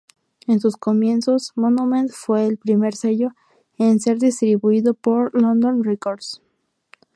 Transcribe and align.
En 0.47 0.59
sus 0.59 0.77
comienzos, 0.77 1.51
Monument 1.55 2.09
fue 2.11 2.47
el 2.47 2.57
primer 2.57 2.95
sello 2.95 3.33
en 3.77 3.99
ser 3.99 4.17
distribuido 4.17 4.95
por 4.95 5.39
London 5.39 5.83
Records. 5.83 6.41